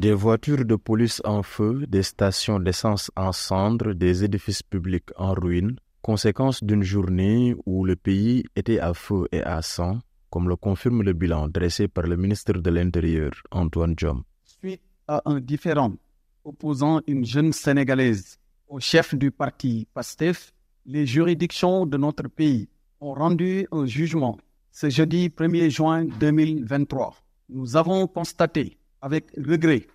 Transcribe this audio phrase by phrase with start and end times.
[0.00, 5.34] Des voitures de police en feu, des stations d'essence en cendres, des édifices publics en
[5.34, 9.98] ruine, conséquence d'une journée où le pays était à feu et à sang,
[10.30, 14.22] comme le confirme le bilan dressé par le ministre de l'Intérieur, Antoine Diom.
[14.42, 15.92] Suite à un différend
[16.44, 18.38] opposant une jeune Sénégalaise
[18.68, 20.54] au chef du parti PASTEF,
[20.86, 22.70] les juridictions de notre pays
[23.02, 24.38] ont rendu un jugement
[24.72, 27.16] ce jeudi 1er juin 2023.
[27.50, 29.86] Nous avons constaté avec regret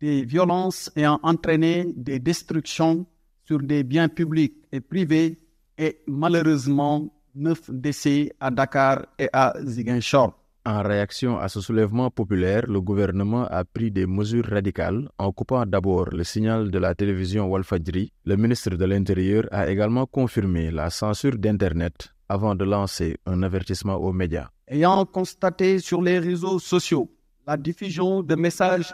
[0.00, 3.06] des violences ayant entraîné des destructions
[3.44, 5.38] sur des biens publics et privés
[5.78, 10.32] et malheureusement neuf décès à Dakar et à Ziguinchor.
[10.66, 15.66] En réaction à ce soulèvement populaire, le gouvernement a pris des mesures radicales en coupant
[15.66, 18.12] d'abord le signal de la télévision Walfadjri.
[18.24, 23.96] Le ministre de l'Intérieur a également confirmé la censure d'Internet avant de lancer un avertissement
[23.96, 24.48] aux médias.
[24.66, 27.10] Ayant constaté sur les réseaux sociaux
[27.46, 28.92] la diffusion de messages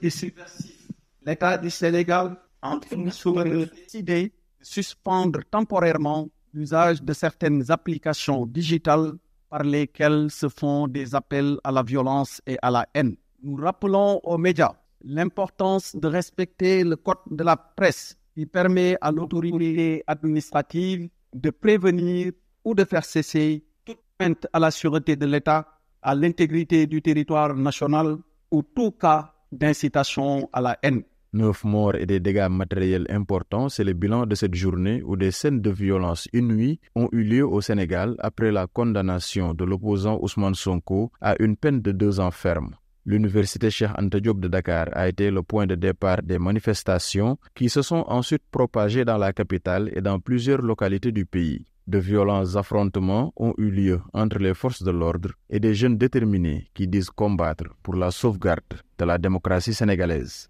[0.00, 0.88] et subversifs,
[1.24, 4.32] l'État du Sénégal a décidé de
[4.64, 9.12] suspendre temporairement l'usage de certaines applications digitales
[9.48, 13.16] par lesquelles se font des appels à la violence et à la haine.
[13.42, 14.72] Nous rappelons aux médias
[15.04, 22.32] l'importance de respecter le code de la presse qui permet à l'autorité administrative de prévenir
[22.64, 25.66] ou de faire cesser toute plainte à la sûreté de l'État,
[26.02, 28.16] à l'intégrité du territoire national
[28.50, 31.02] ou tout cas d'incitation à la haine.
[31.34, 35.30] Neuf morts et des dégâts matériels importants, c'est le bilan de cette journée où des
[35.30, 40.54] scènes de violence inouïes ont eu lieu au Sénégal après la condamnation de l'opposant Ousmane
[40.54, 42.74] Sonko à une peine de deux ans ferme.
[43.06, 47.80] L'université Cheikh Anta de Dakar a été le point de départ des manifestations qui se
[47.80, 51.64] sont ensuite propagées dans la capitale et dans plusieurs localités du pays.
[51.86, 56.68] De violents affrontements ont eu lieu entre les forces de l'ordre et des jeunes déterminés
[56.74, 60.48] qui disent combattre pour la sauvegarde de la démocratie sénégalaise.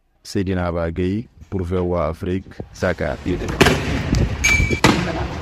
[0.92, 2.44] Gueye pour VOA Afrique,
[2.80, 3.16] Dakar.